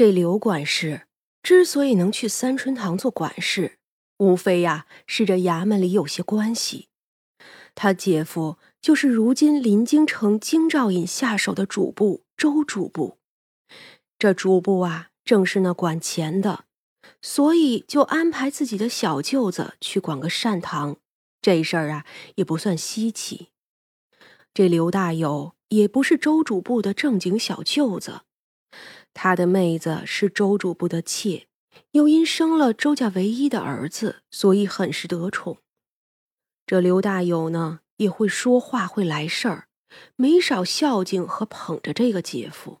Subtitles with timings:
[0.00, 1.02] 这刘管事
[1.42, 3.76] 之所以能去三春堂做管事，
[4.16, 6.88] 无非呀是这衙门里有些关系。
[7.74, 13.18] 他姐夫就是如今临京城京兆尹下手的主簿周主簿，
[14.18, 16.64] 这主簿啊正是那管钱的，
[17.20, 20.96] 所以就安排自己的小舅子去管个善堂。
[21.42, 22.06] 这事儿啊
[22.36, 23.48] 也不算稀奇。
[24.54, 28.22] 这刘大友也不是周主簿的正经小舅子。
[29.12, 31.46] 他的妹子是周主簿的妾，
[31.92, 35.58] 又因生了周家唯一的儿子，所以很是得宠。
[36.66, 39.66] 这刘大友呢，也会说话，会来事儿，
[40.14, 42.78] 没少孝敬和捧着这个姐夫，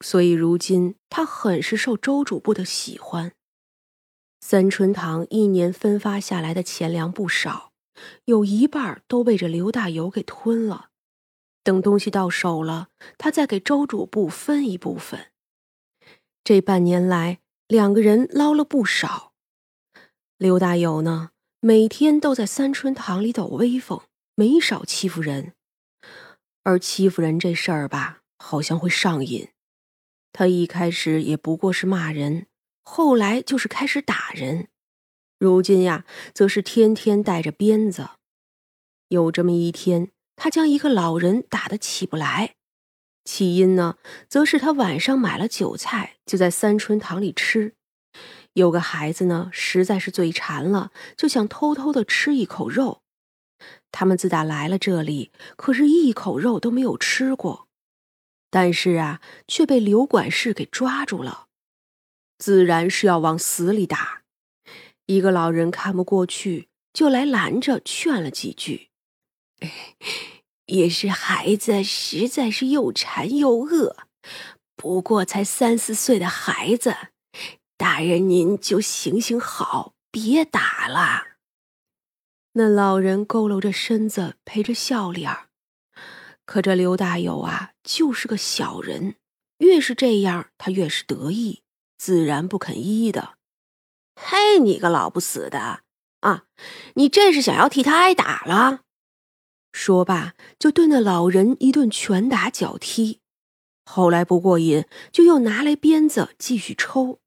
[0.00, 3.32] 所以如今他很是受周主簿的喜欢。
[4.40, 7.72] 三春堂一年分发下来的钱粮不少，
[8.26, 10.90] 有一半都被这刘大友给吞了。
[11.64, 12.88] 等东西到手了，
[13.18, 15.31] 他再给周主簿分一部分。
[16.44, 17.38] 这半年来，
[17.68, 19.32] 两个人捞了不少。
[20.38, 21.30] 刘大友呢，
[21.60, 24.00] 每天都在三春堂里抖威风，
[24.34, 25.54] 没少欺负人。
[26.64, 29.50] 而欺负人这事儿吧，好像会上瘾。
[30.32, 32.46] 他一开始也不过是骂人，
[32.82, 34.66] 后来就是开始打人，
[35.38, 38.10] 如今呀，则是天天带着鞭子。
[39.06, 42.56] 有这么一天，他将一个老人打得起不来。
[43.24, 43.96] 起因呢，
[44.28, 47.74] 则是他晚上买了酒菜，就在三春堂里吃。
[48.54, 53.02] 有个孩子呢，实在是嘴馋了，就想偷偷的吃一口肉。
[53.90, 57.68] 他们自打来了这里，可是一口肉都没有吃过。
[58.50, 61.46] 但是啊，却被刘管事给抓住了，
[62.38, 64.22] 自然是要往死里打。
[65.06, 68.90] 一个老人看不过去，就来拦着劝了几句。
[70.66, 73.96] 也是孩子实在是又馋又饿，
[74.76, 76.96] 不过才三四岁的孩子，
[77.76, 81.24] 大人您就行行好，别打了。
[82.52, 85.34] 那老人佝偻着身子，陪着笑脸。
[86.44, 89.16] 可这刘大友啊，就是个小人，
[89.58, 91.62] 越是这样，他越是得意，
[91.98, 93.34] 自然不肯依的。
[94.14, 95.80] 嘿，你个老不死的
[96.20, 96.44] 啊！
[96.94, 98.80] 你这是想要替他挨打了？
[99.72, 103.20] 说罢，就对那老人一顿拳打脚踢。
[103.84, 107.18] 后来不过瘾，就又拿来鞭子继续抽。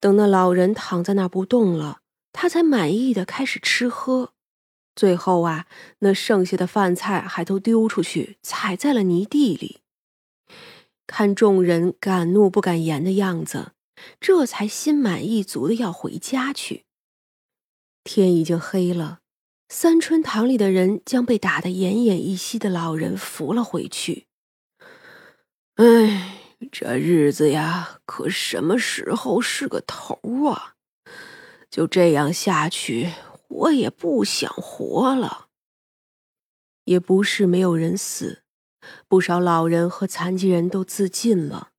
[0.00, 2.00] 等那老人躺在那不动了，
[2.32, 4.32] 他才满意的开始吃喝。
[4.96, 5.66] 最后啊，
[6.00, 9.78] 那剩下的饭菜还都丢出去，踩在了泥地里。
[11.06, 13.72] 看众人敢怒不敢言的样子，
[14.20, 16.84] 这才心满意足的要回家去。
[18.04, 19.21] 天已经黑了。
[19.74, 24.26] 三春堂里的人将被打得奄奄一息的老人扶了回去。
[25.76, 26.36] 哎，
[26.70, 30.74] 这日子呀，可什么时候是个头啊？
[31.70, 33.14] 就这样下去，
[33.48, 35.46] 我也不想活了。
[36.84, 38.42] 也不是没有人死，
[39.08, 41.70] 不少老人和残疾人都自尽了。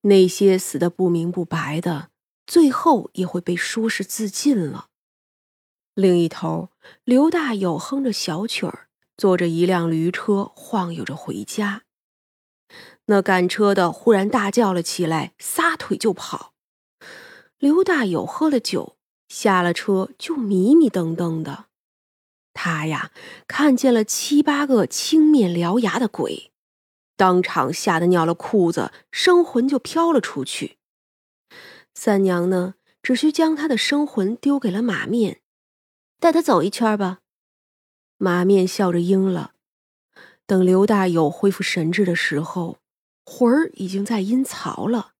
[0.00, 2.10] 那些死的不明不白的，
[2.44, 4.88] 最后也会被说是自尽了。
[5.96, 6.68] 另一头，
[7.04, 11.84] 刘大友哼着小曲儿，坐着一辆驴车晃悠着回家。
[13.06, 16.52] 那赶车的忽然大叫了起来，撒腿就跑。
[17.56, 18.98] 刘大友喝了酒，
[19.28, 21.68] 下了车就迷迷瞪瞪的。
[22.52, 23.10] 他呀，
[23.48, 26.52] 看见了七八个青面獠牙的鬼，
[27.16, 30.76] 当场吓得尿了裤子，生魂就飘了出去。
[31.94, 35.40] 三娘呢，只需将他的生魂丢给了马面。
[36.18, 37.20] 带他走一圈吧。
[38.18, 39.52] 马面笑着应了。
[40.46, 42.78] 等刘大友恢复神智的时候，
[43.24, 45.12] 魂儿已经在阴曹了。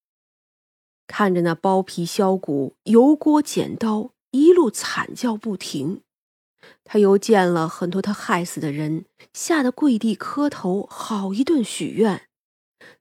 [1.09, 6.03] 看着那剥皮削骨、油锅剪刀，一路惨叫不停。
[6.85, 12.29] 他又见了很多他害死的人，吓得跪地磕头，好一顿许愿。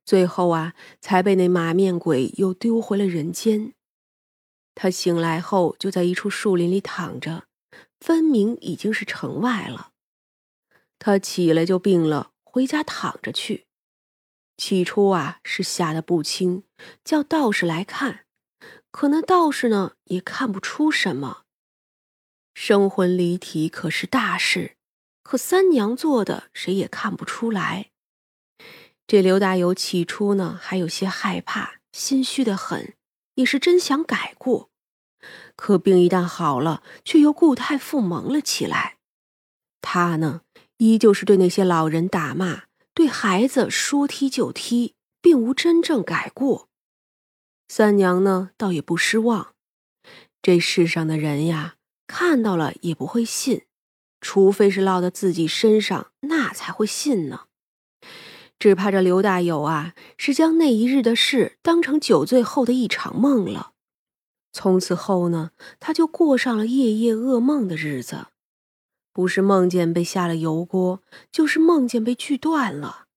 [0.04, 3.74] 最后啊，才被那马面鬼又丢回了人间。
[4.76, 7.46] 他醒来后，就在一处树林里躺着。
[8.00, 9.92] 分明已经是城外了，
[11.00, 13.66] 他起来就病了，回家躺着去。
[14.58, 16.64] 起初啊是吓得不轻，
[17.04, 18.26] 叫道士来看，
[18.92, 21.44] 可那道士呢也看不出什么。
[22.54, 24.78] 生魂离体可是大事，
[25.24, 27.92] 可三娘做的谁也看不出来。
[29.06, 32.96] 这刘大友起初呢还有些害怕，心虚的很，
[33.34, 34.70] 也是真想改过。
[35.56, 38.98] 可病一旦好了，却又固态复萌了起来。
[39.82, 40.42] 他呢，
[40.78, 42.64] 依旧是对那些老人打骂，
[42.94, 46.68] 对孩子说踢就踢，并无真正改过。
[47.68, 49.54] 三娘呢，倒也不失望。
[50.42, 51.76] 这世上的人呀，
[52.06, 53.64] 看到了也不会信，
[54.22, 57.46] 除非是落到自己身上，那才会信呢。
[58.58, 63.74] 只怕这刘大友啊，是将那一日的事当成酒醉后的一场梦了。
[64.58, 68.28] 从此后呢，他就过上了夜夜噩梦的日子，
[69.12, 73.08] 不是梦见被下了油锅，就是梦见被锯断了，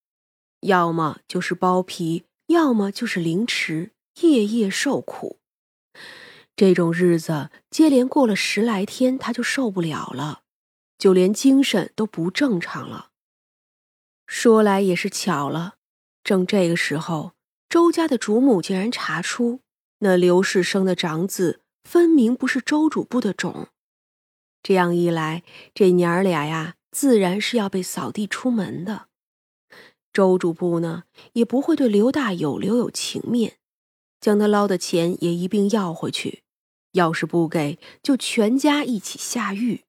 [0.62, 5.38] 要么就是剥皮，要么就是凌迟，夜夜受苦。
[6.56, 10.41] 这种日子接连过了十来天，他就受不了了，
[10.99, 13.11] 就连精神都不正常了。
[14.26, 15.76] 说来也是巧了，
[16.25, 17.34] 正这个时候，
[17.69, 19.61] 周家的主母竟然查出
[20.00, 23.68] 那刘世生的长子分明不是周主簿的种。
[24.62, 25.42] 这样一来，
[25.74, 29.06] 这娘儿俩呀，自然是要被扫地出门的。
[30.12, 31.04] 周主簿呢，
[31.34, 33.58] 也不会对刘大友留有情面，
[34.20, 36.42] 将他捞的钱也一并要回去。
[36.92, 39.84] 要是不给，就全家一起下狱。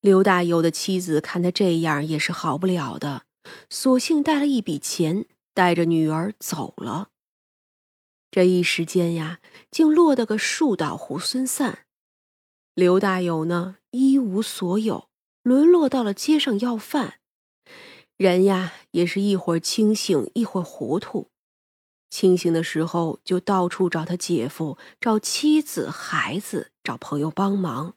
[0.00, 3.24] 刘大友的妻子看他这样也是好不了的，
[3.70, 7.10] 索性带了一笔钱，带着女儿走了。
[8.34, 9.38] 这一时间呀，
[9.70, 11.86] 竟落得个树倒猢狲散。
[12.74, 15.08] 刘大友呢，一无所有，
[15.44, 17.20] 沦落到了街上要饭。
[18.16, 21.28] 人呀，也是一会儿清醒，一会儿糊涂。
[22.10, 27.92] 清醒的时候，就到处找他姐夫，找妻子、孩子，找朋友帮忙；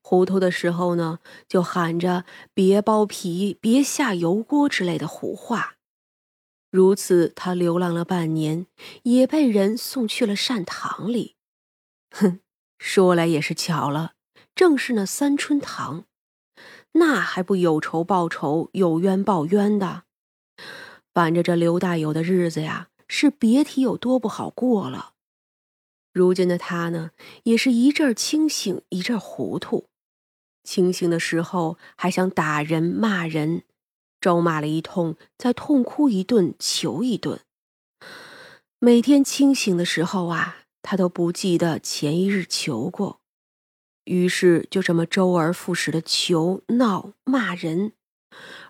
[0.00, 5.74] 糊涂的时候呢，就喊着“别剥皮，别下油锅”之类的胡话。
[6.74, 8.66] 如此，他流浪了半年，
[9.04, 11.36] 也被人送去了善堂里。
[12.10, 12.40] 哼，
[12.80, 14.14] 说来也是巧了，
[14.56, 16.06] 正是那三春堂，
[16.94, 20.02] 那还不有仇报仇，有冤报冤的。
[21.12, 22.88] 反着这刘大友的日子呀。
[23.06, 25.12] 是别提有多不好过了。
[26.12, 27.10] 如今的他呢，
[27.44, 29.88] 也是一阵清醒，一阵糊涂。
[30.64, 33.62] 清醒的时候还想打人骂人，
[34.24, 37.40] 咒骂了一通，再痛哭一顿，求一顿。
[38.78, 43.20] 每天清醒的时候啊，他都不记得前一日求过，
[44.04, 47.92] 于是就这么周而复始的求闹骂人。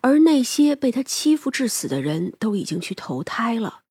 [0.01, 3.83] 而那些被他欺负致死的人都已经去投胎了。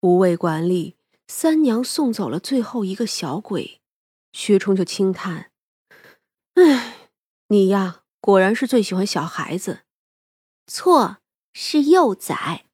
[0.00, 0.96] 无畏管理，
[1.28, 3.82] 三娘送走了最后一个小鬼，
[4.32, 5.50] 薛冲就轻叹
[6.56, 7.10] ：“哎，
[7.48, 9.80] 你呀，果然是最喜欢小孩子。”
[10.66, 11.18] 错，
[11.52, 12.66] 是幼崽。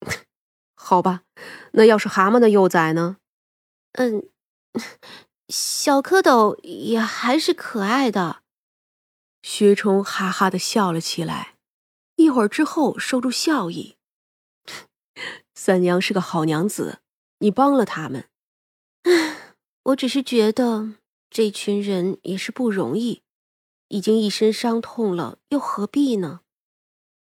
[0.74, 1.22] 好吧，
[1.72, 3.18] 那要是蛤蟆的幼崽呢？
[3.92, 4.28] 嗯，
[5.48, 8.42] 小蝌蚪也还是可爱的。
[9.42, 11.56] 薛冲哈哈的笑了起来，
[12.16, 13.96] 一会儿之后收住笑意。
[15.54, 17.00] 三娘是个好娘子，
[17.38, 18.28] 你帮了他们。
[19.02, 19.54] 唉，
[19.84, 20.94] 我只是觉得
[21.30, 23.22] 这群人也是不容易，
[23.88, 26.40] 已经一身伤痛了，又何必呢？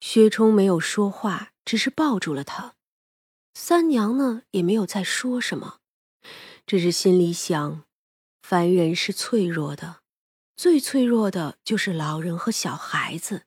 [0.01, 2.75] 薛冲没有说话，只是抱住了他。
[3.53, 5.77] 三娘呢，也没有再说什么，
[6.67, 7.85] 只是心里想：
[8.41, 10.01] 凡人是脆弱的，
[10.57, 13.43] 最脆弱的就是老人和小孩子。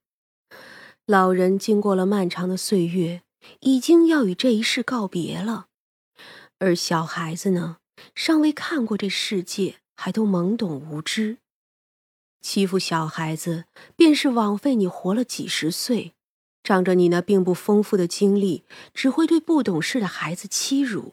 [1.05, 3.21] 老人经过了漫长的岁月。
[3.61, 5.67] 已经要与这一世告别了，
[6.61, 7.77] 而小孩子呢，
[8.15, 11.37] 尚未看过这世界，还都懵懂无知。
[12.41, 16.15] 欺负小孩子，便是枉费你活了几十岁，
[16.65, 21.13] 仗着你那并不丰富的经历，只会对不懂事的孩子欺辱，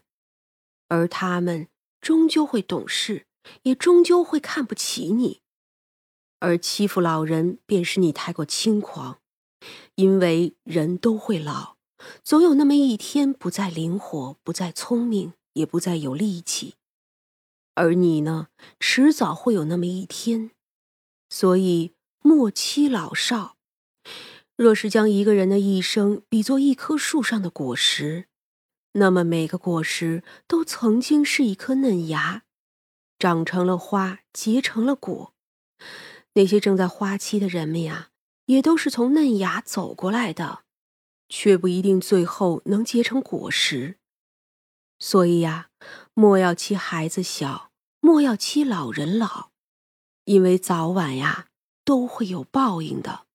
[0.87, 1.67] 而他们
[1.99, 3.27] 终究会懂事，
[3.63, 5.41] 也终究会看不起你。
[6.39, 9.19] 而欺负老人，便是你太过轻狂，
[9.95, 11.75] 因为人都会老。
[12.23, 16.75] 总有那么一天，不再灵活，不再聪明，也不再有力气。
[17.75, 18.47] 而你呢，
[18.79, 20.51] 迟早会有那么一天。
[21.29, 23.57] 所以莫欺老少。
[24.61, 28.27] 若是将一个人的一生比作一棵树上的果实，
[28.91, 32.43] 那么每个果实都曾经是一颗嫩芽，
[33.17, 35.33] 长成了花，结成了果。
[36.33, 38.09] 那些正在花期的人们呀，
[38.45, 40.59] 也都是从嫩芽走过来的。
[41.27, 43.97] 却不一定最后能结成果实，
[44.99, 45.69] 所以呀，
[46.13, 49.49] 莫要欺孩子小，莫要欺老人老，
[50.25, 51.47] 因为早晚呀
[51.83, 53.25] 都会有报应的。